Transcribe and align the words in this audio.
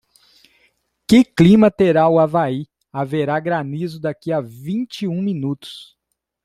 Que 1.07 1.23
clima 1.23 1.69
terá 1.69 2.09
o 2.09 2.17
Havai 2.19 2.65
Haverá 2.91 3.39
granizo 3.39 3.99
daqui 3.99 4.31
a 4.31 4.41
vinte 4.41 5.03
e 5.03 5.07
um 5.07 5.21
minutos 5.21 5.95